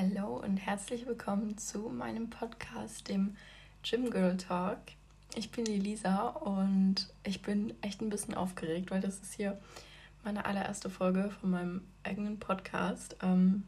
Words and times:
Hallo 0.00 0.40
und 0.42 0.56
herzlich 0.56 1.04
willkommen 1.04 1.58
zu 1.58 1.90
meinem 1.90 2.30
Podcast, 2.30 3.06
dem 3.10 3.36
Gym 3.82 4.08
Girl 4.10 4.34
Talk. 4.38 4.78
Ich 5.34 5.50
bin 5.50 5.66
die 5.66 5.78
Lisa 5.78 6.28
und 6.28 7.12
ich 7.22 7.42
bin 7.42 7.74
echt 7.82 8.00
ein 8.00 8.08
bisschen 8.08 8.32
aufgeregt, 8.32 8.90
weil 8.90 9.02
das 9.02 9.18
ist 9.18 9.34
hier 9.34 9.60
meine 10.24 10.46
allererste 10.46 10.88
Folge 10.88 11.30
von 11.38 11.50
meinem 11.50 11.82
eigenen 12.02 12.38
Podcast. 12.38 13.14
Ähm, 13.22 13.64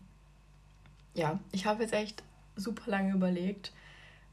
ja, 1.12 1.38
ich 1.50 1.66
habe 1.66 1.82
jetzt 1.82 1.92
echt 1.92 2.22
super 2.56 2.90
lange 2.90 3.12
überlegt, 3.12 3.70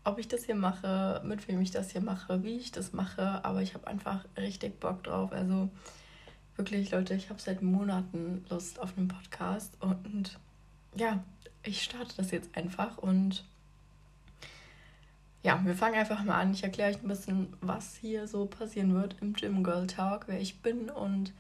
ob 0.06 0.20
ich 0.20 0.30
das 0.30 0.46
hier 0.46 0.56
mache, 0.56 1.22
mit 1.26 1.50
wem 1.50 1.60
ich 1.60 1.72
das 1.72 1.92
hier 1.92 2.02
mache, 2.02 2.44
wie 2.44 2.56
ich 2.56 2.72
das 2.72 2.94
mache, 2.94 3.44
aber 3.44 3.62
ich 3.62 3.74
habe 3.74 3.88
einfach 3.88 4.24
richtig 4.38 4.80
Bock 4.80 5.04
drauf. 5.04 5.34
Also 5.34 5.70
wirklich, 6.56 6.92
Leute, 6.92 7.14
ich 7.14 7.30
habe 7.30 7.42
seit 7.42 7.62
Monaten 7.62 8.46
Lust 8.48 8.80
auf 8.80 8.98
einen 8.98 9.10
Podcast 9.10 9.76
und 9.82 10.40
ja, 10.96 11.22
ich 11.64 11.84
starte 11.84 12.16
das 12.18 12.32
jetzt 12.32 12.56
einfach 12.56 12.98
und 12.98 13.44
ja, 15.42 15.60
wir 15.64 15.76
fangen 15.76 15.96
einfach 15.96 16.24
mal 16.24 16.40
an. 16.40 16.54
Ich 16.54 16.64
erkläre 16.64 16.92
euch 16.92 17.02
ein 17.02 17.08
bisschen, 17.08 17.54
was 17.62 17.96
hier 17.96 18.28
so 18.28 18.46
passieren 18.46 18.94
wird 18.94 19.16
im 19.22 19.34
Gym 19.34 19.64
Girl 19.64 19.88
Talk, 19.88 20.26
wer 20.28 20.40
ich 20.40 20.62
bin 20.62 20.90
und 20.90 21.34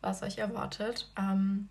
was 0.00 0.22
euch 0.22 0.38
erwartet. 0.38 1.10
Ähm, 1.16 1.68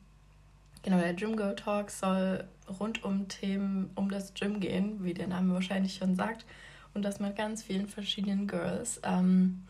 genau, 0.81 0.99
der 0.99 1.13
Gym 1.13 1.35
Girl 1.35 1.55
Talk 1.55 1.91
soll 1.91 2.45
rund 2.79 3.03
um 3.03 3.27
Themen 3.27 3.89
um 3.95 4.09
das 4.09 4.33
Gym 4.33 4.61
gehen, 4.61 5.03
wie 5.03 5.13
der 5.13 5.27
Name 5.27 5.53
wahrscheinlich 5.53 5.95
schon 5.95 6.15
sagt, 6.15 6.45
und 6.93 7.03
das 7.03 7.19
mit 7.19 7.35
ganz 7.35 7.63
vielen 7.63 7.87
verschiedenen 7.87 8.47
Girls. 8.47 9.01
Ähm, 9.03 9.63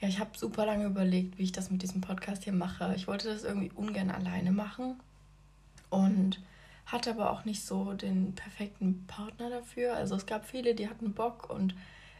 ja, 0.00 0.08
ich 0.08 0.20
habe 0.20 0.36
super 0.36 0.66
lange 0.66 0.84
überlegt, 0.84 1.38
wie 1.38 1.44
ich 1.44 1.52
das 1.52 1.70
mit 1.70 1.82
diesem 1.82 2.02
Podcast 2.02 2.44
hier 2.44 2.52
mache. 2.52 2.92
Ich 2.94 3.08
wollte 3.08 3.32
das 3.32 3.44
irgendwie 3.44 3.70
ungern 3.74 4.10
alleine 4.10 4.52
machen 4.52 5.00
und 5.88 6.40
hatte 6.88 7.10
aber 7.10 7.30
auch 7.30 7.44
nicht 7.44 7.64
so 7.64 7.92
den 7.92 8.34
perfekten 8.34 9.06
Partner 9.06 9.50
dafür. 9.50 9.94
Also 9.94 10.16
es 10.16 10.24
gab 10.26 10.46
viele, 10.46 10.74
die 10.74 10.88
hatten 10.88 11.12
Bock 11.12 11.50
und 11.50 11.74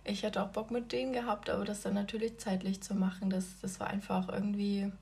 ich 0.05 0.25
hatte 0.25 0.43
auch 0.43 0.49
Bock 0.49 0.71
mit 0.71 0.93
denen 0.93 1.13
gehabt, 1.13 1.51
aber 1.51 1.65
das 1.65 1.83
dann 1.83 1.95
natürlich 1.95 2.39
zeitlich 2.39 2.83
zu 2.83 2.95
machen, 2.95 3.31
das, 3.31 3.61
das 3.61 3.81
war 3.81 3.89
einfach 3.89 4.29
irgendwie, 4.29 4.93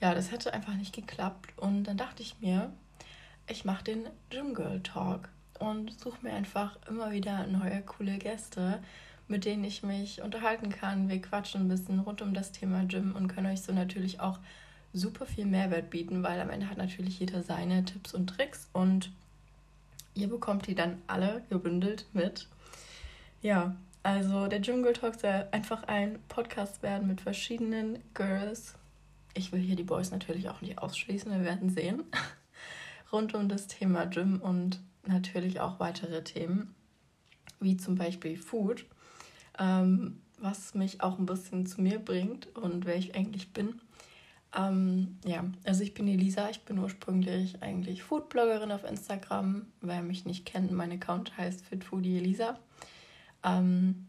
ja, 0.00 0.14
das 0.14 0.30
hätte 0.30 0.54
einfach 0.54 0.74
nicht 0.74 0.94
geklappt. 0.94 1.52
Und 1.56 1.84
dann 1.84 1.96
dachte 1.96 2.22
ich 2.22 2.40
mir, 2.40 2.72
ich 3.48 3.64
mache 3.64 3.84
den 3.84 4.06
Gym 4.30 4.54
Girl 4.54 4.80
Talk 4.80 5.28
und 5.58 5.98
suche 6.00 6.18
mir 6.22 6.32
einfach 6.32 6.78
immer 6.88 7.10
wieder 7.10 7.46
neue 7.48 7.82
coole 7.82 8.18
Gäste, 8.18 8.80
mit 9.26 9.44
denen 9.44 9.64
ich 9.64 9.82
mich 9.82 10.22
unterhalten 10.22 10.68
kann. 10.68 11.08
Wir 11.08 11.20
quatschen 11.20 11.62
ein 11.62 11.68
bisschen 11.68 11.98
rund 11.98 12.22
um 12.22 12.32
das 12.32 12.52
Thema 12.52 12.84
Gym 12.84 13.16
und 13.16 13.28
können 13.28 13.48
euch 13.48 13.62
so 13.62 13.72
natürlich 13.72 14.20
auch 14.20 14.38
super 14.94 15.26
viel 15.26 15.44
Mehrwert 15.44 15.90
bieten, 15.90 16.22
weil 16.22 16.40
am 16.40 16.50
Ende 16.50 16.70
hat 16.70 16.78
natürlich 16.78 17.18
jeder 17.18 17.42
seine 17.42 17.84
Tipps 17.84 18.14
und 18.14 18.28
Tricks 18.28 18.68
und 18.72 19.10
ihr 20.14 20.28
bekommt 20.28 20.66
die 20.68 20.74
dann 20.74 21.02
alle 21.08 21.42
gebündelt 21.50 22.06
mit. 22.12 22.48
Ja, 23.42 23.76
also 24.04 24.46
der 24.46 24.60
Girl 24.60 24.92
Talk 24.92 25.16
soll 25.16 25.46
einfach 25.50 25.82
ein 25.84 26.18
Podcast 26.28 26.82
werden 26.82 27.08
mit 27.08 27.20
verschiedenen 27.20 27.98
Girls. 28.14 28.74
Ich 29.34 29.50
will 29.50 29.60
hier 29.60 29.76
die 29.76 29.82
Boys 29.82 30.12
natürlich 30.12 30.48
auch 30.48 30.60
nicht 30.60 30.78
ausschließen, 30.78 31.32
wir 31.32 31.44
werden 31.44 31.70
sehen. 31.70 32.04
Rund 33.12 33.34
um 33.34 33.48
das 33.48 33.66
Thema 33.66 34.06
Gym 34.06 34.40
und 34.40 34.80
natürlich 35.04 35.60
auch 35.60 35.80
weitere 35.80 36.22
Themen, 36.22 36.74
wie 37.60 37.76
zum 37.76 37.96
Beispiel 37.96 38.36
Food, 38.36 38.84
ähm, 39.58 40.20
was 40.38 40.74
mich 40.74 41.00
auch 41.00 41.18
ein 41.18 41.26
bisschen 41.26 41.66
zu 41.66 41.80
mir 41.80 41.98
bringt 41.98 42.54
und 42.56 42.86
wer 42.86 42.96
ich 42.96 43.16
eigentlich 43.16 43.52
bin. 43.52 43.80
Ähm, 44.56 45.18
ja, 45.24 45.44
also 45.64 45.82
ich 45.82 45.94
bin 45.94 46.06
Elisa, 46.06 46.48
ich 46.48 46.64
bin 46.64 46.78
ursprünglich 46.78 47.62
eigentlich 47.62 48.02
Foodbloggerin 48.02 48.70
auf 48.70 48.84
Instagram. 48.84 49.66
Wer 49.80 50.02
mich 50.02 50.24
nicht 50.24 50.46
kennt, 50.46 50.70
mein 50.70 50.92
Account 50.92 51.36
heißt 51.36 51.64
FitFoodie 51.64 52.18
Elisa. 52.18 52.58
Ähm, 53.42 54.06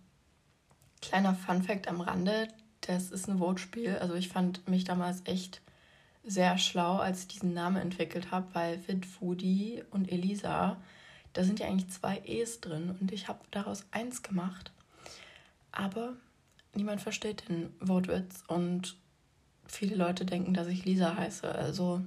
kleiner 1.02 1.34
Fun 1.34 1.64
Fact 1.64 1.88
am 1.88 2.02
Rande, 2.02 2.48
das 2.82 3.12
ist 3.12 3.28
ein 3.28 3.40
Votespiel. 3.40 3.98
Also 3.98 4.14
ich 4.14 4.30
fand 4.30 4.68
mich 4.70 4.84
damals 4.84 5.22
echt 5.26 5.62
sehr 6.24 6.58
schlau, 6.58 6.98
als 6.98 7.22
ich 7.22 7.28
diesen 7.28 7.54
Namen 7.54 7.78
entwickelt 7.78 8.32
habe, 8.32 8.48
weil 8.54 8.80
FitFoodie 8.80 9.84
und 9.92 10.12
Elisa, 10.12 10.78
da 11.34 11.44
sind 11.44 11.60
ja 11.60 11.68
eigentlich 11.68 11.90
zwei 11.90 12.22
E's 12.26 12.62
drin 12.62 12.96
und 13.00 13.12
ich 13.12 13.28
habe 13.28 13.40
daraus 13.52 13.86
eins 13.92 14.22
gemacht. 14.22 14.72
Aber 15.72 16.14
niemand 16.74 17.02
versteht 17.02 17.50
den 17.50 17.74
Wortwitz 17.80 18.44
und 18.48 18.96
viele 19.68 19.96
Leute 19.96 20.26
denken, 20.26 20.54
dass 20.54 20.68
ich 20.68 20.86
Lisa 20.86 21.16
heiße. 21.16 21.54
Also 21.54 22.02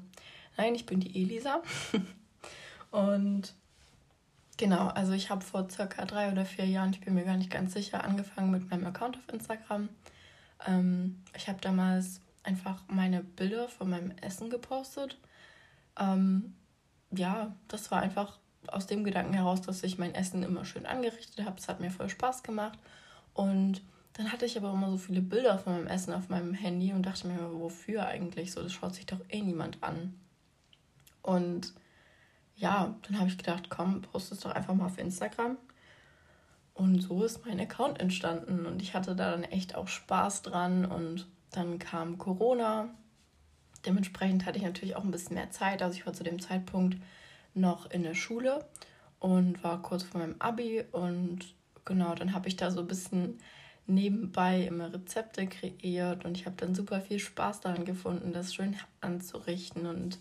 nein, 0.57 0.75
ich 0.75 0.87
bin 0.87 1.01
die 1.01 1.23
Elisa. 1.23 1.63
und 2.91 3.55
genau, 4.57 4.89
also 4.89 5.13
ich 5.13 5.31
habe 5.31 5.45
vor 5.45 5.69
circa 5.71 6.05
drei 6.05 6.31
oder 6.31 6.45
vier 6.45 6.67
Jahren, 6.67 6.91
ich 6.91 7.01
bin 7.01 7.15
mir 7.15 7.25
gar 7.25 7.37
nicht 7.37 7.51
ganz 7.51 7.73
sicher, 7.73 8.05
angefangen 8.05 8.51
mit 8.51 8.71
meinem 8.71 8.87
Account 8.87 9.17
auf 9.17 9.33
Instagram. 9.33 9.89
Ähm, 10.67 11.23
ich 11.37 11.49
habe 11.49 11.61
damals 11.61 12.21
einfach 12.43 12.83
meine 12.89 13.23
Bilder 13.23 13.69
von 13.69 13.91
meinem 13.91 14.13
Essen 14.23 14.51
gepostet. 14.51 15.19
Ähm, 15.99 16.55
ja, 17.11 17.55
das 17.69 17.91
war 17.91 18.01
einfach 18.01 18.39
aus 18.67 18.87
dem 18.87 19.05
Gedanken 19.05 19.35
heraus, 19.35 19.63
dass 19.63 19.83
ich 19.83 19.99
mein 19.99 20.15
Essen 20.15 20.43
immer 20.43 20.65
schön 20.65 20.87
angerichtet 20.87 21.45
habe. 21.45 21.59
Es 21.59 21.69
hat 21.69 21.81
mir 21.81 21.91
voll 21.91 22.09
Spaß 22.09 22.43
gemacht. 22.43 22.79
Und 23.35 23.83
dann 24.19 24.33
hatte 24.33 24.47
ich 24.47 24.59
aber 24.59 24.73
immer 24.73 24.91
so 24.91 24.97
viele 24.97 25.23
Bilder 25.23 25.59
von 25.59 25.75
meinem 25.75 25.87
Essen 25.87 26.13
auf 26.13 26.29
meinem 26.29 26.53
Handy 26.53 26.93
und 26.93 27.05
dachte 27.05 27.29
mir, 27.29 27.39
wofür 27.53 28.07
eigentlich 28.07 28.51
so? 28.51 28.61
Das 28.61 28.73
schaut 28.73 28.97
sich 28.97 29.07
doch 29.07 29.21
eh 29.29 29.41
niemand 29.41 29.81
an. 29.81 30.19
Und 31.23 31.73
ja, 32.57 32.97
dann 33.03 33.21
habe 33.21 33.29
ich 33.29 33.39
gedacht, 33.39 33.71
komm, 33.71 34.03
post 34.03 34.33
es 34.33 34.41
doch 34.41 34.51
einfach 34.51 34.75
mal 34.75 34.87
auf 34.87 34.99
Instagram. 34.99 35.57
Und 36.75 37.01
so 37.01 37.23
ist 37.23 37.47
mein 37.47 37.61
Account 37.61 38.01
entstanden 38.01 38.67
und 38.67 38.83
ich 38.83 38.93
hatte 38.95 39.15
da 39.15 39.31
dann 39.31 39.45
echt 39.45 39.77
auch 39.77 39.87
Spaß 39.87 40.43
dran 40.43 40.85
und 40.85 41.29
dann 41.53 41.79
kam 41.79 42.19
Corona. 42.19 42.89
Dementsprechend 43.87 44.47
hatte 44.47 44.59
ich 44.59 44.65
natürlich 44.65 44.97
auch 44.97 45.05
ein 45.05 45.13
bisschen 45.13 45.35
mehr 45.35 45.53
Zeit. 45.53 45.81
Also 45.81 45.97
ich 45.97 46.07
war 46.07 46.13
zu 46.13 46.25
dem 46.25 46.41
Zeitpunkt 46.41 46.97
noch 47.55 47.89
in 47.89 48.03
der 48.03 48.15
Schule 48.15 48.67
und 49.21 49.63
war 49.63 49.81
kurz 49.81 50.03
vor 50.03 50.21
meinem 50.21 50.37
Abi 50.41 50.83
und 50.91 51.55
genau, 51.85 52.17
dann 52.17 52.33
habe 52.33 52.49
ich 52.49 52.57
da 52.57 52.73
so 52.73 52.81
ein 52.81 52.89
bisschen 52.89 53.39
nebenbei 53.89 54.63
immer 54.65 54.93
Rezepte 54.93 55.47
kreiert 55.47 56.25
und 56.25 56.37
ich 56.37 56.47
habe 56.47 56.57
dann 56.57 56.75
super 56.75 57.01
viel 57.01 57.19
Spaß 57.19 57.61
daran 57.61 57.85
gefunden, 57.85 58.33
das 58.33 58.55
schön 58.55 58.77
anzurichten 59.01 59.87
und 59.87 60.19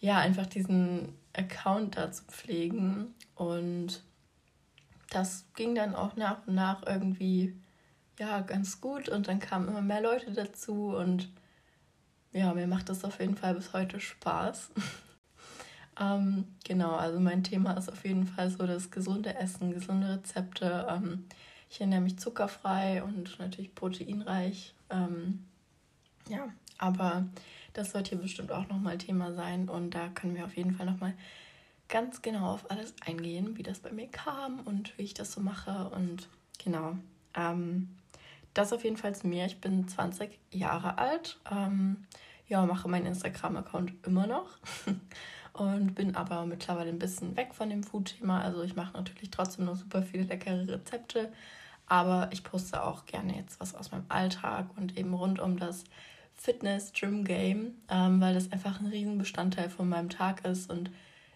ja, 0.00 0.18
einfach 0.18 0.46
diesen 0.46 1.14
Account 1.34 1.96
da 1.96 2.10
zu 2.10 2.24
pflegen. 2.24 3.14
Und 3.34 4.02
das 5.10 5.44
ging 5.54 5.74
dann 5.74 5.94
auch 5.94 6.16
nach 6.16 6.46
und 6.46 6.54
nach 6.54 6.86
irgendwie 6.86 7.54
ja 8.18 8.40
ganz 8.40 8.80
gut 8.80 9.08
und 9.08 9.28
dann 9.28 9.38
kamen 9.38 9.68
immer 9.68 9.82
mehr 9.82 10.02
Leute 10.02 10.32
dazu 10.32 10.94
und 10.94 11.30
ja, 12.32 12.52
mir 12.54 12.66
macht 12.66 12.88
das 12.88 13.04
auf 13.04 13.18
jeden 13.18 13.36
Fall 13.36 13.54
bis 13.54 13.72
heute 13.72 13.98
Spaß. 13.98 14.70
ähm, 16.00 16.44
genau, 16.64 16.94
also 16.94 17.18
mein 17.18 17.42
Thema 17.42 17.72
ist 17.72 17.90
auf 17.90 18.04
jeden 18.04 18.26
Fall 18.26 18.50
so 18.50 18.66
das 18.66 18.90
gesunde 18.90 19.34
Essen, 19.34 19.72
gesunde 19.72 20.14
Rezepte. 20.14 20.86
Ähm, 20.88 21.26
ich 21.70 21.80
ernähre 21.80 22.00
mich 22.00 22.18
zuckerfrei 22.18 23.02
und 23.02 23.38
natürlich 23.38 23.74
proteinreich. 23.74 24.74
Ähm, 24.90 25.44
ja, 26.28 26.48
aber 26.78 27.24
das 27.72 27.94
wird 27.94 28.08
hier 28.08 28.18
bestimmt 28.18 28.52
auch 28.52 28.68
nochmal 28.68 28.98
Thema 28.98 29.32
sein 29.32 29.68
und 29.68 29.94
da 29.94 30.08
können 30.08 30.34
wir 30.34 30.44
auf 30.44 30.56
jeden 30.56 30.74
Fall 30.74 30.86
nochmal 30.86 31.14
ganz 31.88 32.22
genau 32.22 32.52
auf 32.52 32.70
alles 32.70 32.94
eingehen, 33.06 33.56
wie 33.56 33.62
das 33.62 33.80
bei 33.80 33.92
mir 33.92 34.08
kam 34.08 34.60
und 34.60 34.96
wie 34.98 35.02
ich 35.02 35.14
das 35.14 35.32
so 35.32 35.40
mache 35.40 35.90
und 35.90 36.28
genau. 36.62 36.96
Ähm, 37.34 37.88
das 38.54 38.72
auf 38.72 38.84
jeden 38.84 38.96
Fall 38.96 39.14
zu 39.14 39.28
mir. 39.28 39.46
Ich 39.46 39.60
bin 39.60 39.86
20 39.86 40.38
Jahre 40.50 40.98
alt. 40.98 41.38
Ähm, 41.50 42.04
ja, 42.48 42.66
mache 42.66 42.88
meinen 42.88 43.06
Instagram-Account 43.06 43.92
immer 44.06 44.26
noch 44.26 44.58
und 45.52 45.94
bin 45.94 46.16
aber 46.16 46.46
mittlerweile 46.46 46.90
ein 46.90 46.98
bisschen 46.98 47.36
weg 47.36 47.54
von 47.54 47.70
dem 47.70 47.84
Food-Thema. 47.84 48.40
Also 48.40 48.62
ich 48.62 48.74
mache 48.74 48.94
natürlich 48.94 49.30
trotzdem 49.30 49.66
noch 49.66 49.76
super 49.76 50.02
viele 50.02 50.24
leckere 50.24 50.66
Rezepte, 50.66 51.32
aber 51.90 52.28
ich 52.30 52.44
poste 52.44 52.84
auch 52.84 53.04
gerne 53.04 53.36
jetzt 53.36 53.58
was 53.58 53.74
aus 53.74 53.90
meinem 53.90 54.04
Alltag 54.08 54.66
und 54.76 54.96
eben 54.96 55.12
rund 55.12 55.40
um 55.40 55.58
das 55.58 55.82
Fitness-Gym-Game, 56.36 57.74
ähm, 57.88 58.20
weil 58.20 58.32
das 58.32 58.52
einfach 58.52 58.78
ein 58.78 58.86
Riesenbestandteil 58.86 59.68
von 59.68 59.88
meinem 59.88 60.08
Tag 60.08 60.44
ist 60.44 60.70
und 60.70 60.90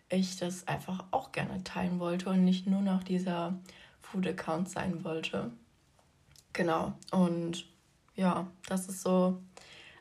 ich 0.09 0.37
das 0.37 0.69
einfach 0.69 1.05
auch 1.11 1.33
gerne 1.33 1.65
teilen 1.65 1.99
wollte 1.99 2.31
und 2.31 2.45
nicht 2.45 2.69
nur 2.69 2.83
noch 2.83 3.03
dieser 3.03 3.59
Food-Account 4.01 4.69
sein 4.69 5.03
wollte. 5.03 5.51
Genau, 6.53 6.93
und 7.11 7.67
ja, 8.15 8.47
das 8.69 8.89
ist 8.89 9.03
so 9.03 9.43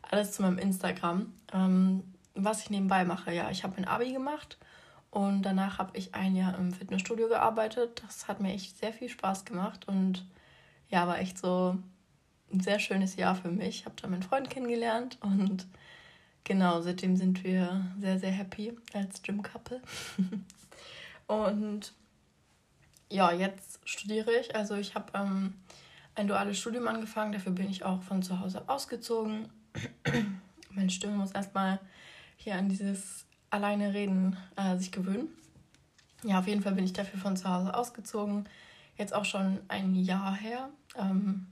alles 0.03 0.33
zu 0.33 0.43
meinem 0.43 0.59
Instagram. 0.59 1.33
Ähm, 1.51 2.03
was 2.35 2.61
ich 2.61 2.69
nebenbei 2.69 3.05
mache, 3.05 3.33
ja, 3.33 3.49
ich 3.49 3.63
habe 3.63 3.77
ein 3.77 3.85
Abi 3.85 4.13
gemacht 4.13 4.59
und 5.09 5.41
danach 5.41 5.79
habe 5.79 5.97
ich 5.97 6.13
ein 6.13 6.35
Jahr 6.35 6.55
im 6.59 6.71
Fitnessstudio 6.73 7.27
gearbeitet. 7.27 8.03
Das 8.05 8.27
hat 8.27 8.39
mir 8.39 8.53
echt 8.53 8.77
sehr 8.77 8.93
viel 8.93 9.09
Spaß 9.09 9.45
gemacht 9.45 9.87
und 9.87 10.27
ja, 10.93 11.07
war 11.07 11.17
echt 11.17 11.39
so 11.39 11.75
ein 12.53 12.59
sehr 12.59 12.77
schönes 12.77 13.15
Jahr 13.15 13.33
für 13.33 13.49
mich. 13.49 13.79
Ich 13.79 13.85
habe 13.85 13.95
da 13.99 14.07
meinen 14.07 14.21
Freund 14.21 14.51
kennengelernt 14.51 15.17
und 15.21 15.65
genau, 16.43 16.81
seitdem 16.81 17.17
sind 17.17 17.43
wir 17.43 17.83
sehr, 17.99 18.19
sehr 18.19 18.29
happy 18.29 18.77
als 18.93 19.23
Gym 19.23 19.41
Couple. 19.41 19.81
Und 21.25 21.93
ja, 23.09 23.31
jetzt 23.31 23.79
studiere 23.85 24.31
ich. 24.33 24.55
Also 24.55 24.75
ich 24.75 24.93
habe 24.93 25.05
ähm, 25.15 25.55
ein 26.13 26.27
duales 26.27 26.59
Studium 26.59 26.87
angefangen. 26.87 27.31
Dafür 27.31 27.53
bin 27.53 27.71
ich 27.71 27.83
auch 27.83 28.03
von 28.03 28.21
zu 28.21 28.39
Hause 28.39 28.67
ausgezogen. 28.67 29.49
Meine 30.69 30.89
Stimme 30.91 31.15
muss 31.15 31.31
erstmal 31.31 31.79
hier 32.35 32.55
an 32.55 32.69
dieses 32.69 33.25
alleine 33.49 33.95
reden 33.95 34.37
äh, 34.57 34.77
sich 34.77 34.91
gewöhnen. 34.91 35.29
Ja, 36.23 36.39
auf 36.39 36.47
jeden 36.47 36.61
Fall 36.61 36.73
bin 36.73 36.85
ich 36.85 36.93
dafür 36.93 37.19
von 37.19 37.35
zu 37.35 37.49
Hause 37.49 37.73
ausgezogen. 37.73 38.45
Jetzt 38.97 39.13
auch 39.13 39.25
schon 39.25 39.59
ein 39.67 39.95
Jahr 39.95 40.35
her. 40.35 40.69
Ähm, 40.97 41.47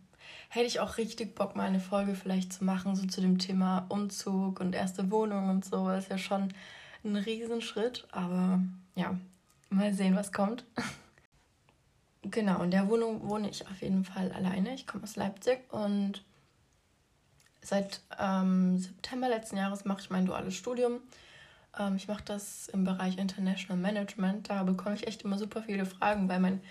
hätte 0.49 0.67
ich 0.67 0.79
auch 0.79 0.97
richtig 0.97 1.35
Bock, 1.35 1.55
mal 1.55 1.67
eine 1.67 1.79
Folge 1.79 2.15
vielleicht 2.15 2.53
zu 2.53 2.63
machen, 2.63 2.95
so 2.95 3.07
zu 3.07 3.21
dem 3.21 3.39
Thema 3.39 3.85
Umzug 3.89 4.59
und 4.59 4.75
erste 4.75 5.09
Wohnung 5.11 5.49
und 5.49 5.65
so. 5.65 5.87
Das 5.87 6.03
ist 6.03 6.11
ja 6.11 6.17
schon 6.17 6.53
ein 7.03 7.15
Riesenschritt. 7.15 8.07
Aber 8.11 8.61
ja, 8.95 9.17
mal 9.69 9.93
sehen, 9.93 10.15
was 10.15 10.31
kommt. 10.31 10.65
genau, 12.23 12.61
in 12.61 12.71
der 12.71 12.89
Wohnung 12.89 13.27
wohne 13.27 13.49
ich 13.49 13.67
auf 13.67 13.81
jeden 13.81 14.03
Fall 14.03 14.31
alleine. 14.31 14.73
Ich 14.73 14.85
komme 14.85 15.03
aus 15.03 15.15
Leipzig 15.15 15.61
und 15.71 16.23
seit 17.61 18.01
ähm, 18.19 18.77
September 18.77 19.29
letzten 19.29 19.57
Jahres 19.57 19.85
mache 19.85 20.01
ich 20.01 20.09
mein 20.09 20.25
duales 20.25 20.55
Studium. 20.55 20.99
Ähm, 21.77 21.95
ich 21.95 22.07
mache 22.07 22.23
das 22.23 22.67
im 22.69 22.83
Bereich 22.83 23.17
International 23.17 23.81
Management. 23.81 24.49
Da 24.49 24.63
bekomme 24.63 24.95
ich 24.95 25.07
echt 25.07 25.23
immer 25.23 25.37
super 25.37 25.63
viele 25.63 25.85
Fragen, 25.85 26.27
weil 26.29 26.39
mein 26.39 26.61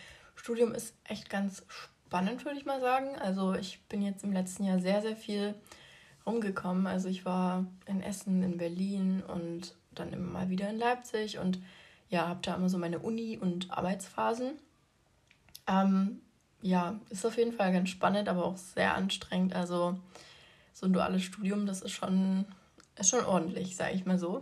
Studium 0.41 0.73
ist 0.73 0.95
echt 1.05 1.29
ganz 1.29 1.67
spannend, 1.69 2.47
würde 2.47 2.59
ich 2.59 2.65
mal 2.65 2.81
sagen. 2.81 3.15
Also 3.19 3.53
ich 3.53 3.83
bin 3.91 4.01
jetzt 4.01 4.25
im 4.25 4.33
letzten 4.33 4.65
Jahr 4.65 4.79
sehr, 4.79 5.03
sehr 5.03 5.15
viel 5.15 5.55
rumgekommen. 6.25 6.87
Also 6.87 7.09
ich 7.09 7.27
war 7.27 7.67
in 7.85 8.03
Essen, 8.03 8.43
in 8.43 8.57
Berlin 8.57 9.23
und 9.23 9.75
dann 9.91 10.15
immer 10.15 10.31
mal 10.31 10.49
wieder 10.49 10.71
in 10.71 10.79
Leipzig 10.79 11.39
und 11.39 11.61
ja, 12.09 12.27
habe 12.27 12.41
da 12.43 12.55
immer 12.55 12.71
so 12.71 12.79
meine 12.79 13.01
Uni- 13.01 13.37
und 13.37 13.71
Arbeitsphasen. 13.71 14.53
Ähm, 15.67 16.23
ja, 16.63 16.99
ist 17.11 17.27
auf 17.27 17.37
jeden 17.37 17.53
Fall 17.53 17.71
ganz 17.75 17.91
spannend, 17.91 18.31
aber 18.31 18.47
auch 18.47 18.57
sehr 18.57 18.95
anstrengend. 18.95 19.55
Also 19.55 19.99
so 20.73 20.87
ein 20.87 20.95
duales 20.95 21.23
Studium, 21.23 21.67
das 21.67 21.83
ist 21.83 21.93
schon, 21.93 22.47
ist 22.99 23.11
schon 23.11 23.27
ordentlich, 23.27 23.77
sage 23.77 23.95
ich 23.95 24.07
mal 24.07 24.19
so. 24.19 24.41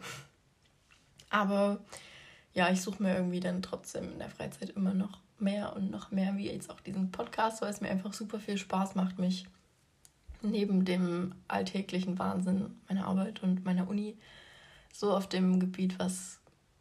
Aber 1.29 1.81
ja, 2.59 2.69
ich 2.73 2.83
suche 2.83 3.01
mir 3.01 3.15
irgendwie 3.15 3.39
dann 3.39 3.63
trotzdem 3.63 4.11
in 4.11 4.19
der 4.19 4.31
Freizeit 4.31 4.71
immer 4.71 4.93
noch 4.93 5.21
mehr 5.39 5.77
und 5.77 5.93
noch 5.93 6.11
mehr, 6.11 6.37
wie 6.37 6.51
jetzt 6.51 6.71
auch 6.71 6.81
diesen 6.81 7.13
Podcast, 7.13 7.63
weil 7.63 7.71
es 7.71 7.81
mir 7.81 7.89
einfach 7.89 8.13
super 8.13 8.41
viel 8.41 8.59
Spaß 8.59 8.97
macht, 8.97 9.21
mich 9.21 9.47
neben 10.43 10.85
dem 10.85 11.37
alltäglichen 11.47 12.19
Wahnsinn 12.19 12.75
meiner 12.89 13.07
Arbeit 13.07 13.45
und 13.45 13.65
meiner 13.65 13.89
Uni 13.89 14.17
so 14.93 15.13
auf 15.13 15.29
dem 15.29 15.61
Gebiet, 15.61 16.01
was, 16.01 16.41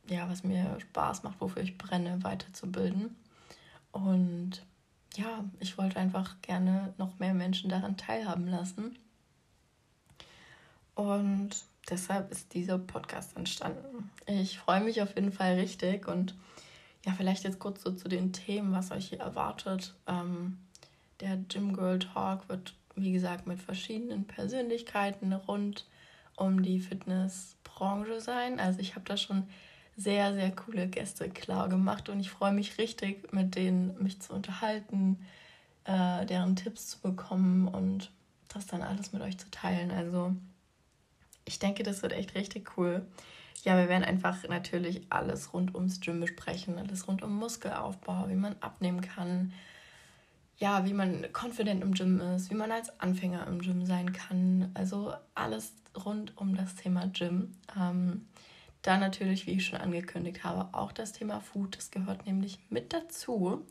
ja, 0.10 0.28
was 0.28 0.44
mir 0.44 0.80
Spaß 0.80 1.22
macht, 1.22 1.40
wofür 1.40 1.62
ich 1.62 1.78
brenne, 1.78 2.24
weiterzubilden. 2.24 3.16
Und 3.92 4.66
ja, 5.16 5.46
ich 5.60 5.78
wollte 5.78 6.00
einfach 6.00 6.42
gerne 6.42 6.96
noch 6.98 7.20
mehr 7.20 7.36
Menschen 7.36 7.70
daran 7.70 7.98
teilhaben 7.98 8.48
lassen. 8.48 8.98
Und 10.96 11.52
deshalb 11.90 12.32
ist 12.32 12.54
dieser 12.54 12.78
Podcast 12.78 13.36
entstanden. 13.38 14.10
Ich 14.26 14.60
freue 14.60 14.82
mich 14.82 15.02
auf 15.02 15.16
jeden 15.16 15.32
Fall 15.32 15.56
richtig 15.56 16.08
und 16.08 16.36
ja, 17.06 17.14
vielleicht 17.14 17.44
jetzt 17.44 17.60
kurz 17.60 17.84
so 17.84 17.92
zu 17.92 18.10
den 18.10 18.34
Themen, 18.34 18.74
was 18.74 18.92
euch 18.92 19.10
hier 19.10 19.20
erwartet. 19.20 19.96
Ähm, 20.08 20.58
der 21.22 21.38
Gym 21.38 21.74
Girl 21.74 22.00
Talk 22.00 22.50
wird, 22.50 22.76
wie 22.96 23.14
gesagt, 23.14 23.48
mit 23.48 23.62
verschiedenen 23.62 24.26
Persönlichkeiten 24.26 25.32
rund 25.34 25.86
um 26.36 26.62
die 26.62 26.80
Fitnessbranche 26.80 28.20
sein. 28.20 28.60
Also 28.60 28.80
ich 28.80 28.96
habe 28.96 29.06
da 29.06 29.18
schon 29.18 29.48
sehr, 29.96 30.34
sehr 30.34 30.52
coole 30.52 30.88
Gäste 30.88 31.30
klar 31.30 31.70
gemacht 31.70 32.10
und 32.10 32.20
ich 32.20 32.30
freue 32.30 32.52
mich 32.52 32.78
richtig, 32.78 33.34
mit 33.34 33.56
denen 33.56 34.02
mich 34.02 34.22
zu 34.22 34.34
unterhalten, 34.34 35.26
äh, 35.86 36.26
deren 36.26 36.56
Tipps 36.56 36.88
zu 36.88 37.00
bekommen 37.00 37.68
und 37.68 38.12
das 38.50 38.68
dann 38.68 38.84
alles 38.84 39.12
mit 39.14 39.22
euch 39.22 39.38
zu 39.38 39.50
teilen. 39.50 39.92
Also 39.92 40.36
ich 41.48 41.60
denke, 41.60 41.84
das 41.84 42.02
wird 42.04 42.14
echt 42.14 42.36
richtig 42.36 42.78
cool. 42.78 43.06
Ja, 43.64 43.78
wir 43.78 43.90
werden 43.90 44.04
einfach 44.04 44.48
natürlich 44.48 45.02
alles 45.10 45.54
rund 45.54 45.74
ums 45.74 46.00
Gym 46.00 46.20
besprechen, 46.20 46.78
alles 46.78 47.08
rund 47.08 47.24
um 47.24 47.36
Muskelaufbau, 47.38 48.30
wie 48.30 48.36
man 48.36 48.56
abnehmen 48.62 49.02
kann, 49.02 49.52
ja, 50.58 50.86
wie 50.86 50.94
man 50.94 51.28
confident 51.34 51.84
im 51.84 51.94
Gym 51.94 52.20
ist, 52.20 52.50
wie 52.50 52.56
man 52.56 52.72
als 52.72 53.00
Anfänger 53.00 53.46
im 53.48 53.60
Gym 53.60 53.86
sein 53.86 54.14
kann. 54.14 54.72
Also 54.74 55.14
alles 55.36 55.74
rund 56.06 56.38
um 56.38 56.56
das 56.56 56.76
Thema 56.76 57.08
Gym. 57.08 57.54
Ähm, 57.80 58.28
dann 58.82 59.00
natürlich, 59.00 59.48
wie 59.48 59.52
ich 59.52 59.66
schon 59.66 59.80
angekündigt 59.80 60.44
habe, 60.44 60.70
auch 60.74 60.92
das 60.92 61.12
Thema 61.12 61.42
Food. 61.42 61.78
Das 61.78 61.92
gehört 61.92 62.26
nämlich 62.26 62.60
mit 62.70 62.94
dazu. 62.94 63.66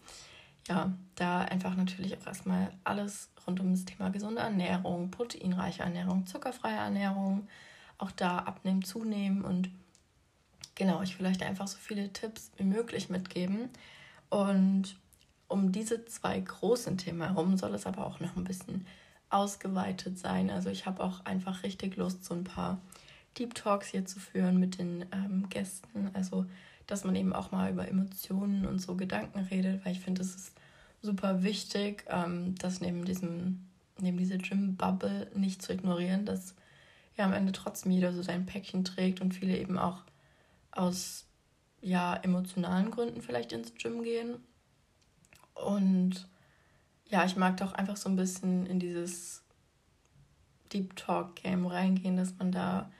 Ja, 0.69 0.93
da 1.15 1.43
einfach 1.43 1.77
natürlich 1.77 2.17
auch 2.19 2.27
erstmal 2.27 2.73
alles 2.85 3.31
rund 3.47 3.61
um 3.61 3.71
das 3.71 3.85
Thema 3.85 4.11
gesunde 4.11 4.43
Ernährung, 4.43 5.11
proteinreiche 5.11 5.83
Ernährung, 5.83 6.27
zuckerfreie 6.27 6.77
Ernährung, 6.77 7.47
auch 7.99 8.11
da 8.11 8.39
abnehmen, 8.39 8.83
zunehmen 8.83 9.43
und 9.43 9.71
genau, 10.75 11.03
ich 11.03 11.19
will 11.19 11.27
euch 11.27 11.43
einfach 11.43 11.67
so 11.67 11.79
viele 11.79 12.13
Tipps 12.13 12.51
wie 12.57 12.65
möglich 12.65 13.09
mitgeben. 13.09 13.71
Und 14.29 14.97
um 15.49 15.73
diese 15.73 16.05
zwei 16.05 16.39
großen 16.41 16.99
Themen 16.99 17.23
herum 17.23 17.57
soll 17.57 17.75
es 17.75 17.87
aber 17.87 18.07
auch 18.07 18.21
noch 18.21 18.37
ein 18.37 18.45
bisschen 18.45 18.87
ausgeweitet 19.31 20.19
sein. 20.19 20.51
Also 20.51 20.71
ich 20.71 20.87
habe 20.87 21.03
auch 21.03 21.25
einfach 21.25 21.63
richtig 21.63 21.97
Lust, 21.97 22.25
so 22.25 22.35
ein 22.35 22.45
paar 22.45 22.81
Deep 23.39 23.55
Talks 23.55 23.89
hier 23.89 24.05
zu 24.05 24.21
führen 24.21 24.59
mit 24.59 24.79
den 24.79 25.05
ähm, 25.13 25.49
Gästen. 25.49 26.11
Also, 26.15 26.47
dass 26.87 27.05
man 27.05 27.17
eben 27.17 27.33
auch 27.33 27.51
mal 27.51 27.71
über 27.71 27.89
Emotionen 27.89 28.67
und 28.67 28.79
so 28.81 28.95
Gedanken 28.95 29.41
redet, 29.41 29.85
weil 29.85 29.93
ich 29.93 30.01
finde, 30.01 30.23
es 30.23 30.35
ist 30.35 30.53
super 31.03 31.43
wichtig, 31.43 32.05
ähm, 32.09 32.55
das 32.57 32.81
neben 32.81 33.05
diesem, 33.05 33.67
neben 33.99 34.17
dieser 34.17 34.39
Gym-Bubble 34.39 35.31
nicht 35.35 35.63
zu 35.63 35.73
ignorieren, 35.73 36.25
dass 36.25 36.55
ja 37.17 37.25
am 37.25 37.33
Ende 37.33 37.53
trotzdem 37.53 37.93
jeder 37.93 38.13
so 38.13 38.23
sein 38.23 38.47
Päckchen 38.47 38.85
trägt 38.85 39.21
und 39.21 39.35
viele 39.35 39.57
eben 39.57 39.79
auch 39.79 40.03
aus 40.71 41.27
ja 41.81 42.15
emotionalen 42.17 42.91
Gründen 42.91 43.23
vielleicht 43.23 43.53
ins 43.53 43.75
Gym 43.75 44.03
gehen. 44.03 44.37
Und 45.55 46.29
ja, 47.09 47.25
ich 47.25 47.37
mag 47.37 47.57
doch 47.57 47.73
einfach 47.73 47.97
so 47.97 48.09
ein 48.09 48.17
bisschen 48.17 48.67
in 48.67 48.79
dieses 48.79 49.43
Deep 50.73 50.97
Talk 50.97 51.37
Game 51.37 51.67
reingehen, 51.67 52.17
dass 52.17 52.37
man 52.39 52.53
da 52.53 52.91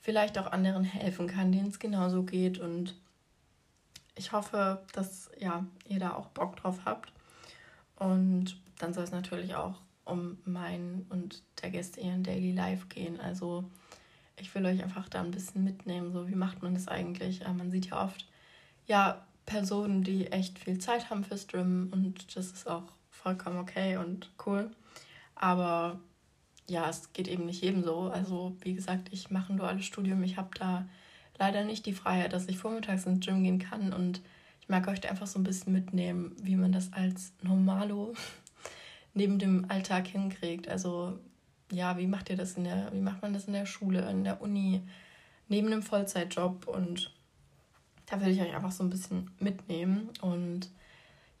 vielleicht 0.00 0.36
auch 0.38 0.52
anderen 0.52 0.84
helfen 0.84 1.28
kann, 1.28 1.52
denen 1.52 1.68
es 1.68 1.78
genauso 1.78 2.24
geht. 2.24 2.58
Und 2.58 2.96
ich 4.16 4.32
hoffe, 4.32 4.82
dass 4.92 5.30
ja, 5.38 5.64
ihr 5.86 5.98
da 5.98 6.14
auch 6.14 6.26
Bock 6.28 6.56
drauf 6.56 6.80
habt. 6.84 7.12
Und 7.96 8.60
dann 8.78 8.92
soll 8.92 9.04
es 9.04 9.12
natürlich 9.12 9.54
auch 9.54 9.80
um 10.04 10.38
mein 10.44 11.06
und 11.08 11.42
der 11.62 11.70
Gäste 11.70 12.00
ihren 12.00 12.22
Daily 12.22 12.52
Life 12.52 12.86
gehen. 12.88 13.20
Also 13.20 13.64
ich 14.36 14.54
will 14.54 14.66
euch 14.66 14.82
einfach 14.82 15.08
da 15.08 15.20
ein 15.20 15.30
bisschen 15.30 15.64
mitnehmen, 15.64 16.12
so 16.12 16.28
wie 16.28 16.34
macht 16.34 16.62
man 16.62 16.74
das 16.74 16.88
eigentlich? 16.88 17.42
Äh, 17.42 17.52
man 17.52 17.70
sieht 17.70 17.86
ja 17.86 18.04
oft, 18.04 18.26
ja, 18.86 19.24
Personen, 19.46 20.02
die 20.02 20.28
echt 20.28 20.58
viel 20.58 20.78
Zeit 20.78 21.10
haben 21.10 21.22
für 21.22 21.36
Stream 21.36 21.90
und 21.92 22.34
das 22.34 22.46
ist 22.46 22.68
auch 22.68 22.84
vollkommen 23.10 23.58
okay 23.58 23.98
und 23.98 24.30
cool. 24.46 24.70
Aber 25.34 26.00
ja, 26.68 26.88
es 26.88 27.12
geht 27.12 27.28
eben 27.28 27.46
nicht 27.46 27.62
jedem 27.62 27.84
so. 27.84 28.10
Also 28.10 28.56
wie 28.62 28.74
gesagt, 28.74 29.08
ich 29.12 29.30
mache 29.30 29.52
ein 29.52 29.58
duales 29.58 29.84
Studium. 29.84 30.22
Ich 30.22 30.38
habe 30.38 30.50
da 30.58 30.86
leider 31.38 31.64
nicht 31.64 31.84
die 31.84 31.92
Freiheit, 31.92 32.32
dass 32.32 32.48
ich 32.48 32.58
vormittags 32.58 33.06
ins 33.06 33.24
Gym 33.24 33.42
gehen 33.42 33.58
kann 33.58 33.92
und 33.92 34.22
ich 34.60 34.68
mag 34.70 34.88
euch 34.88 35.00
da 35.00 35.10
einfach 35.10 35.26
so 35.26 35.38
ein 35.38 35.44
bisschen 35.44 35.74
mitnehmen, 35.74 36.34
wie 36.40 36.56
man 36.56 36.72
das 36.72 36.90
als 36.94 37.34
Normalo 37.42 38.14
neben 39.14 39.38
dem 39.38 39.70
Alltag 39.70 40.08
hinkriegt. 40.08 40.68
Also 40.68 41.18
ja, 41.72 41.96
wie 41.98 42.06
macht 42.06 42.30
ihr 42.30 42.36
das 42.36 42.54
in 42.54 42.64
der, 42.64 42.92
wie 42.92 43.00
macht 43.00 43.22
man 43.22 43.32
das 43.32 43.46
in 43.46 43.52
der 43.52 43.66
Schule, 43.66 44.08
in 44.10 44.24
der 44.24 44.40
Uni, 44.42 44.82
neben 45.48 45.68
einem 45.68 45.82
Vollzeitjob 45.82 46.66
und 46.66 47.12
da 48.06 48.20
will 48.20 48.28
ich 48.28 48.40
euch 48.40 48.54
einfach 48.54 48.72
so 48.72 48.84
ein 48.84 48.90
bisschen 48.90 49.30
mitnehmen 49.38 50.10
und 50.20 50.70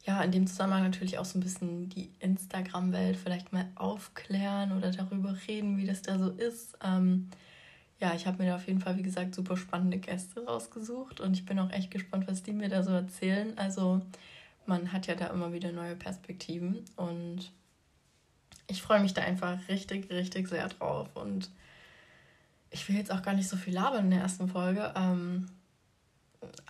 ja, 0.06 0.22
in 0.22 0.32
dem 0.32 0.46
Zusammenhang 0.46 0.82
natürlich 0.82 1.18
auch 1.18 1.24
so 1.24 1.38
ein 1.38 1.42
bisschen 1.42 1.88
die 1.88 2.10
Instagram-Welt 2.20 3.16
vielleicht 3.16 3.52
mal 3.52 3.66
aufklären 3.74 4.72
oder 4.72 4.90
darüber 4.90 5.34
reden, 5.48 5.78
wie 5.78 5.86
das 5.86 6.02
da 6.02 6.18
so 6.18 6.28
ist. 6.30 6.76
Ähm, 6.84 7.30
ja, 8.00 8.14
ich 8.14 8.26
habe 8.26 8.42
mir 8.42 8.50
da 8.50 8.56
auf 8.56 8.66
jeden 8.66 8.80
Fall, 8.80 8.98
wie 8.98 9.02
gesagt, 9.02 9.34
super 9.34 9.56
spannende 9.56 9.98
Gäste 9.98 10.44
rausgesucht 10.44 11.20
und 11.20 11.32
ich 11.32 11.46
bin 11.46 11.58
auch 11.58 11.70
echt 11.70 11.90
gespannt, 11.90 12.28
was 12.28 12.42
die 12.42 12.52
mir 12.52 12.68
da 12.68 12.82
so 12.82 12.90
erzählen. 12.90 13.56
Also 13.56 14.02
man 14.66 14.92
hat 14.92 15.06
ja 15.06 15.14
da 15.14 15.28
immer 15.28 15.52
wieder 15.52 15.72
neue 15.72 15.96
Perspektiven 15.96 16.84
und 16.96 17.50
ich 18.66 18.82
freue 18.82 19.00
mich 19.00 19.14
da 19.14 19.22
einfach 19.22 19.58
richtig, 19.68 20.10
richtig 20.10 20.48
sehr 20.48 20.68
drauf. 20.68 21.08
Und 21.14 21.50
ich 22.70 22.88
will 22.88 22.96
jetzt 22.96 23.12
auch 23.12 23.22
gar 23.22 23.34
nicht 23.34 23.48
so 23.48 23.56
viel 23.56 23.74
labern 23.74 24.06
in 24.06 24.10
der 24.10 24.20
ersten 24.20 24.48
Folge. 24.48 24.92
Ähm, 24.96 25.46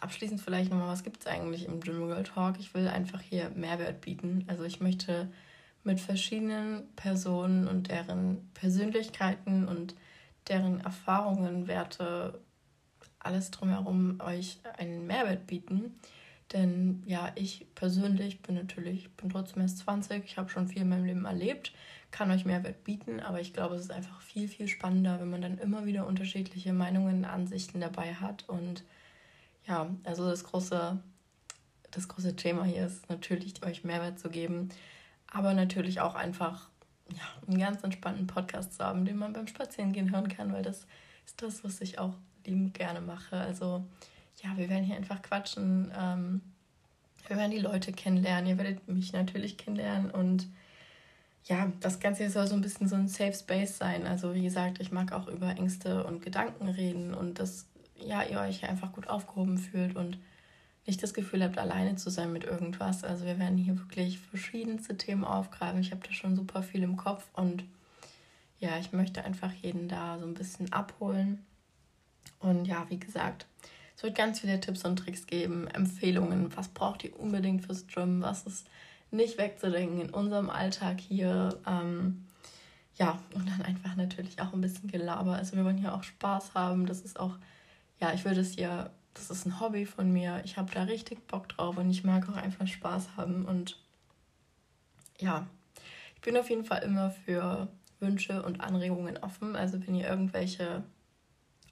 abschließend 0.00 0.40
vielleicht 0.40 0.70
nochmal, 0.70 0.88
was 0.88 1.04
gibt 1.04 1.20
es 1.20 1.26
eigentlich 1.26 1.66
im 1.66 1.80
Gym 1.80 2.06
Girl 2.06 2.22
Talk? 2.22 2.58
Ich 2.58 2.74
will 2.74 2.88
einfach 2.88 3.20
hier 3.20 3.50
Mehrwert 3.50 4.00
bieten. 4.00 4.44
Also 4.48 4.64
ich 4.64 4.80
möchte 4.80 5.30
mit 5.82 6.00
verschiedenen 6.00 6.94
Personen 6.96 7.68
und 7.68 7.90
deren 7.90 8.50
Persönlichkeiten 8.54 9.68
und 9.68 9.94
deren 10.48 10.80
Erfahrungen, 10.80 11.68
Werte, 11.68 12.40
alles 13.18 13.50
drumherum 13.50 14.20
euch 14.20 14.60
einen 14.78 15.06
Mehrwert 15.06 15.46
bieten, 15.46 15.98
Denn 16.52 17.02
ja, 17.06 17.32
ich 17.34 17.66
persönlich 17.74 18.42
bin 18.42 18.54
natürlich, 18.54 19.10
bin 19.12 19.30
trotzdem 19.30 19.62
erst 19.62 19.78
20, 19.78 20.24
ich 20.24 20.36
habe 20.36 20.50
schon 20.50 20.68
viel 20.68 20.82
in 20.82 20.88
meinem 20.88 21.06
Leben 21.06 21.24
erlebt, 21.24 21.72
kann 22.10 22.30
euch 22.30 22.44
Mehrwert 22.44 22.84
bieten, 22.84 23.20
aber 23.20 23.40
ich 23.40 23.52
glaube, 23.52 23.74
es 23.74 23.82
ist 23.82 23.90
einfach 23.90 24.20
viel, 24.20 24.46
viel 24.46 24.68
spannender, 24.68 25.18
wenn 25.20 25.30
man 25.30 25.42
dann 25.42 25.58
immer 25.58 25.84
wieder 25.86 26.06
unterschiedliche 26.06 26.72
Meinungen, 26.72 27.24
Ansichten 27.24 27.80
dabei 27.80 28.14
hat. 28.14 28.48
Und 28.48 28.84
ja, 29.66 29.90
also 30.04 30.28
das 30.28 30.44
große, 30.44 30.98
das 31.90 32.08
große 32.08 32.36
Thema 32.36 32.64
hier 32.64 32.86
ist 32.86 33.08
natürlich, 33.08 33.64
euch 33.64 33.82
Mehrwert 33.82 34.18
zu 34.18 34.28
geben, 34.28 34.68
aber 35.26 35.54
natürlich 35.54 36.00
auch 36.00 36.14
einfach 36.14 36.68
ja, 37.10 37.48
einen 37.48 37.58
ganz 37.58 37.82
entspannten 37.82 38.26
Podcast 38.26 38.74
zu 38.74 38.84
haben, 38.84 39.04
den 39.04 39.16
man 39.16 39.32
beim 39.32 39.46
Spazierengehen 39.46 40.12
hören 40.12 40.28
kann, 40.28 40.52
weil 40.52 40.62
das 40.62 40.86
ist 41.26 41.42
das, 41.42 41.64
was 41.64 41.80
ich 41.80 41.98
auch 41.98 42.14
liebend 42.46 42.74
gerne 42.74 43.00
mache. 43.00 43.36
Also 43.36 43.84
ja, 44.42 44.56
wir 44.56 44.68
werden 44.68 44.84
hier 44.84 44.96
einfach 44.96 45.22
quatschen. 45.22 45.92
Ähm, 45.96 46.40
wir 47.26 47.36
werden 47.36 47.50
die 47.50 47.58
Leute 47.58 47.92
kennenlernen. 47.92 48.46
Ihr 48.46 48.58
werdet 48.58 48.86
mich 48.88 49.12
natürlich 49.12 49.56
kennenlernen. 49.56 50.10
Und 50.10 50.48
ja, 51.44 51.72
das 51.80 52.00
Ganze 52.00 52.28
soll 52.30 52.46
so 52.46 52.54
ein 52.54 52.60
bisschen 52.60 52.88
so 52.88 52.96
ein 52.96 53.08
Safe 53.08 53.34
Space 53.34 53.78
sein. 53.78 54.06
Also 54.06 54.34
wie 54.34 54.42
gesagt, 54.42 54.80
ich 54.80 54.92
mag 54.92 55.12
auch 55.12 55.28
über 55.28 55.50
Ängste 55.50 56.04
und 56.04 56.22
Gedanken 56.22 56.68
reden 56.68 57.14
und 57.14 57.38
dass 57.38 57.66
ja, 57.96 58.22
ihr 58.22 58.40
euch 58.40 58.64
einfach 58.68 58.92
gut 58.92 59.08
aufgehoben 59.08 59.58
fühlt 59.58 59.96
und 59.96 60.18
nicht 60.86 61.02
das 61.02 61.14
Gefühl 61.14 61.42
habt, 61.42 61.56
alleine 61.56 61.96
zu 61.96 62.10
sein 62.10 62.32
mit 62.32 62.44
irgendwas. 62.44 63.04
Also 63.04 63.24
wir 63.24 63.38
werden 63.38 63.56
hier 63.56 63.78
wirklich 63.78 64.18
verschiedenste 64.18 64.96
Themen 64.96 65.24
aufgreifen. 65.24 65.80
Ich 65.80 65.92
habe 65.92 66.06
da 66.06 66.12
schon 66.12 66.36
super 66.36 66.62
viel 66.62 66.82
im 66.82 66.96
Kopf 66.96 67.26
und 67.32 67.64
ja, 68.58 68.78
ich 68.78 68.92
möchte 68.92 69.24
einfach 69.24 69.52
jeden 69.52 69.88
da 69.88 70.18
so 70.18 70.26
ein 70.26 70.34
bisschen 70.34 70.72
abholen. 70.72 71.44
Und 72.38 72.66
ja, 72.66 72.86
wie 72.88 72.98
gesagt, 72.98 73.46
es 73.96 74.02
wird 74.02 74.16
ganz 74.16 74.40
viele 74.40 74.60
Tipps 74.60 74.84
und 74.84 74.96
Tricks 74.96 75.26
geben, 75.26 75.68
Empfehlungen, 75.68 76.56
was 76.56 76.68
braucht 76.68 77.04
ihr 77.04 77.18
unbedingt 77.18 77.64
fürs 77.64 77.86
Gym, 77.86 78.22
was 78.22 78.44
ist 78.44 78.66
nicht 79.10 79.38
wegzudenken 79.38 80.00
in 80.00 80.10
unserem 80.10 80.50
Alltag 80.50 81.00
hier. 81.00 81.60
Ähm, 81.66 82.26
ja, 82.96 83.18
und 83.34 83.48
dann 83.48 83.62
einfach 83.62 83.96
natürlich 83.96 84.40
auch 84.40 84.52
ein 84.52 84.60
bisschen 84.60 84.90
Gelaber. 84.90 85.34
Also 85.36 85.56
wir 85.56 85.64
wollen 85.64 85.78
hier 85.78 85.94
auch 85.94 86.02
Spaß 86.02 86.54
haben. 86.54 86.86
Das 86.86 87.00
ist 87.00 87.18
auch, 87.18 87.36
ja, 88.00 88.12
ich 88.12 88.24
würde 88.24 88.40
es 88.40 88.52
hier, 88.52 88.90
das 89.14 89.30
ist 89.30 89.46
ein 89.46 89.60
Hobby 89.60 89.86
von 89.86 90.12
mir. 90.12 90.42
Ich 90.44 90.56
habe 90.56 90.72
da 90.72 90.82
richtig 90.84 91.26
Bock 91.26 91.48
drauf 91.48 91.76
und 91.76 91.90
ich 91.90 92.04
mag 92.04 92.28
auch 92.28 92.36
einfach 92.36 92.66
Spaß 92.66 93.16
haben. 93.16 93.44
Und 93.44 93.78
ja, 95.20 95.46
ich 96.16 96.20
bin 96.22 96.36
auf 96.36 96.50
jeden 96.50 96.64
Fall 96.64 96.82
immer 96.82 97.10
für 97.10 97.68
Wünsche 98.00 98.42
und 98.42 98.60
Anregungen 98.60 99.16
offen. 99.18 99.56
Also 99.56 99.84
wenn 99.86 99.94
ihr 99.94 100.08
irgendwelche 100.08 100.82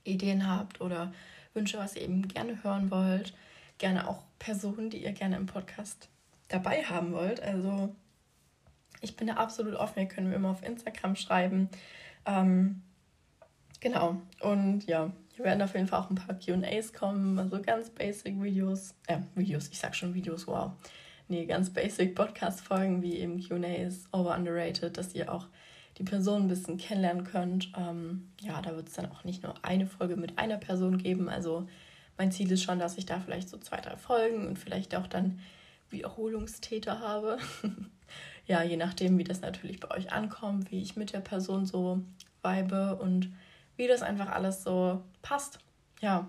Ideen 0.05 0.49
habt 0.49 0.81
oder 0.81 1.12
Wünsche, 1.54 1.78
was 1.78 1.97
ihr 1.97 2.02
eben 2.02 2.26
gerne 2.28 2.62
hören 2.62 2.90
wollt. 2.90 3.35
Gerne 3.78 4.09
auch 4.09 4.25
Personen, 4.38 4.90
die 4.90 5.02
ihr 5.02 5.12
gerne 5.12 5.37
im 5.37 5.47
Podcast 5.47 6.09
dabei 6.49 6.85
haben 6.85 7.12
wollt. 7.12 7.42
Also 7.42 7.94
ich 9.00 9.16
bin 9.16 9.26
da 9.26 9.35
absolut 9.35 9.75
offen. 9.75 10.00
Ihr 10.00 10.06
könnt 10.06 10.28
mir 10.28 10.35
immer 10.35 10.50
auf 10.50 10.62
Instagram 10.62 11.16
schreiben. 11.16 11.68
Ähm, 12.26 12.82
genau. 13.80 14.21
Und 14.40 14.87
ja, 14.87 15.11
hier 15.35 15.44
werden 15.44 15.62
auf 15.62 15.75
jeden 15.75 15.88
Fall 15.88 16.00
auch 16.00 16.11
ein 16.11 16.16
paar 16.16 16.38
QAs 16.38 16.92
kommen. 16.92 17.38
Also 17.38 17.61
ganz 17.61 17.90
basic 17.90 18.40
Videos. 18.40 18.94
Äh, 19.06 19.18
Videos, 19.35 19.68
ich 19.68 19.78
sag 19.78 19.94
schon 19.94 20.14
Videos, 20.14 20.47
wow. 20.47 20.73
Nee, 21.28 21.47
ganz 21.47 21.71
basic 21.71 22.14
Podcast-Folgen 22.14 23.02
wie 23.02 23.18
eben 23.18 23.40
QAs, 23.40 24.04
over 24.12 24.37
underrated, 24.37 24.97
dass 24.97 25.14
ihr 25.14 25.32
auch 25.32 25.49
die 25.99 26.04
Person 26.04 26.42
ein 26.42 26.49
bisschen 26.49 26.78
kennenlernen 26.78 27.25
könnt. 27.25 27.72
Ähm, 27.76 28.30
ja, 28.40 28.61
da 28.62 28.75
wird 28.75 28.88
es 28.88 28.94
dann 28.94 29.11
auch 29.11 29.25
nicht 29.25 29.42
nur 29.42 29.54
eine 29.62 29.87
Folge 29.87 30.16
mit 30.16 30.38
einer 30.38 30.56
Person 30.56 30.99
geben. 30.99 31.28
Also 31.28 31.66
mein 32.16 32.32
Ziel 32.32 32.50
ist 32.50 32.62
schon, 32.62 32.78
dass 32.78 32.99
ich 32.99 33.06
da 33.06 33.20
vielleicht 33.20 33.49
so 33.49 33.58
zwei, 33.58 33.80
drei 33.80 33.96
Folgen 33.96 34.46
und 34.46 34.58
vielleicht 34.58 34.94
auch 34.94 35.06
dann 35.06 35.40
Wiederholungstäter 35.90 37.00
habe. 37.00 37.38
ja, 38.46 38.62
je 38.62 38.76
nachdem, 38.76 39.18
wie 39.18 39.25
das 39.25 39.40
natürlich 39.40 39.80
bei 39.80 39.90
euch 39.90 40.12
ankommt, 40.12 40.70
wie 40.70 40.82
ich 40.82 40.96
mit 40.96 41.12
der 41.12 41.20
Person 41.20 41.66
so 41.66 42.02
weibe 42.40 42.96
und 42.96 43.32
wie 43.76 43.87
das 43.87 44.02
einfach 44.02 44.30
alles 44.30 44.62
so 44.62 45.02
passt. 45.22 45.58
Ja, 46.00 46.28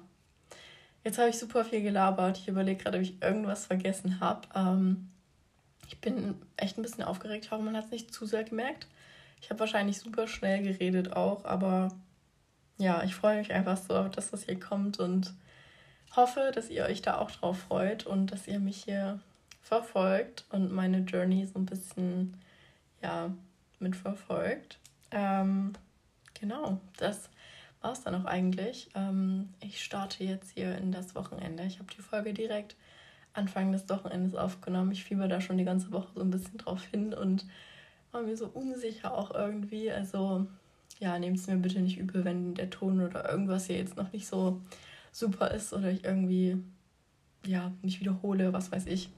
jetzt 1.03 1.17
habe 1.17 1.29
ich 1.29 1.37
super 1.37 1.65
viel 1.65 1.81
gelabert. 1.81 2.37
Ich 2.37 2.47
überlege 2.47 2.83
gerade, 2.83 2.97
ob 2.97 3.03
ich 3.03 3.21
irgendwas 3.21 3.65
vergessen 3.65 4.19
habe. 4.19 4.47
Ähm, 4.55 5.09
ich 5.87 5.99
bin 5.99 6.35
echt 6.57 6.77
ein 6.77 6.81
bisschen 6.81 7.03
aufgeregt, 7.03 7.47
aber 7.51 7.63
man 7.63 7.75
hat 7.75 7.85
es 7.85 7.91
nicht 7.91 8.13
zu 8.13 8.25
sehr 8.25 8.43
gemerkt. 8.43 8.87
Ich 9.43 9.49
habe 9.49 9.59
wahrscheinlich 9.59 9.99
super 9.99 10.25
schnell 10.25 10.63
geredet 10.63 11.17
auch, 11.17 11.43
aber 11.43 11.89
ja, 12.77 13.03
ich 13.03 13.13
freue 13.13 13.39
mich 13.39 13.51
einfach 13.51 13.75
so, 13.75 14.07
dass 14.07 14.31
das 14.31 14.45
hier 14.45 14.57
kommt 14.57 14.99
und 14.99 15.33
hoffe, 16.15 16.53
dass 16.55 16.69
ihr 16.69 16.85
euch 16.85 17.01
da 17.01 17.17
auch 17.17 17.29
drauf 17.29 17.59
freut 17.59 18.05
und 18.05 18.31
dass 18.31 18.47
ihr 18.47 18.61
mich 18.61 18.85
hier 18.85 19.19
verfolgt 19.61 20.45
und 20.51 20.71
meine 20.71 20.99
Journey 20.99 21.45
so 21.45 21.59
ein 21.59 21.65
bisschen 21.65 22.37
ja 23.01 23.33
mitverfolgt. 23.79 24.79
Ähm, 25.11 25.73
genau, 26.39 26.79
das 26.95 27.29
war 27.81 27.91
es 27.91 28.01
dann 28.01 28.15
auch 28.15 28.25
eigentlich. 28.25 28.91
Ähm, 28.95 29.49
ich 29.59 29.83
starte 29.83 30.23
jetzt 30.23 30.51
hier 30.51 30.77
in 30.77 30.93
das 30.93 31.15
Wochenende. 31.15 31.63
Ich 31.63 31.79
habe 31.79 31.93
die 31.93 32.01
Folge 32.01 32.33
direkt 32.33 32.77
Anfang 33.33 33.73
des 33.73 33.89
Wochenendes 33.89 34.35
aufgenommen. 34.35 34.93
Ich 34.93 35.03
fieber 35.03 35.27
da 35.27 35.41
schon 35.41 35.57
die 35.57 35.65
ganze 35.65 35.91
Woche 35.91 36.13
so 36.15 36.21
ein 36.21 36.31
bisschen 36.31 36.59
drauf 36.59 36.81
hin 36.85 37.13
und 37.13 37.45
war 38.13 38.21
mir 38.21 38.37
so 38.37 38.47
unsicher 38.47 39.13
auch 39.13 39.31
irgendwie. 39.33 39.91
Also 39.91 40.47
ja, 40.99 41.17
nehmt 41.19 41.37
es 41.39 41.47
mir 41.47 41.57
bitte 41.57 41.81
nicht 41.81 41.97
übel, 41.97 42.23
wenn 42.23 42.53
der 42.53 42.69
Ton 42.69 43.01
oder 43.01 43.29
irgendwas 43.29 43.65
hier 43.65 43.77
jetzt 43.77 43.97
noch 43.97 44.11
nicht 44.11 44.27
so 44.27 44.61
super 45.11 45.51
ist 45.51 45.73
oder 45.73 45.91
ich 45.91 46.03
irgendwie 46.03 46.57
ja 47.45 47.71
mich 47.81 47.99
wiederhole, 47.99 48.53
was 48.53 48.71
weiß 48.71 48.85
ich. 48.87 49.09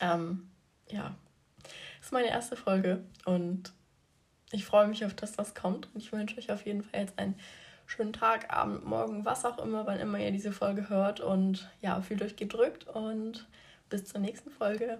Ähm, 0.00 0.48
ja, 0.90 1.14
das 1.62 2.06
ist 2.06 2.12
meine 2.12 2.30
erste 2.30 2.56
Folge 2.56 3.04
und 3.24 3.72
ich 4.50 4.64
freue 4.64 4.88
mich 4.88 5.04
auf 5.04 5.14
das, 5.14 5.38
was 5.38 5.54
kommt 5.54 5.88
und 5.94 6.00
ich 6.00 6.12
wünsche 6.12 6.36
euch 6.38 6.50
auf 6.50 6.66
jeden 6.66 6.82
Fall 6.82 7.00
jetzt 7.00 7.18
einen 7.18 7.36
schönen 7.86 8.12
Tag, 8.12 8.52
Abend, 8.52 8.84
Morgen, 8.84 9.24
was 9.24 9.44
auch 9.44 9.58
immer, 9.58 9.86
wann 9.86 10.00
immer 10.00 10.18
ihr 10.18 10.32
diese 10.32 10.52
Folge 10.52 10.88
hört 10.88 11.20
und 11.20 11.70
ja, 11.80 12.00
fühlt 12.00 12.22
euch 12.22 12.36
gedrückt 12.36 12.86
und 12.86 13.46
bis 13.88 14.04
zur 14.04 14.20
nächsten 14.20 14.50
Folge. 14.50 14.98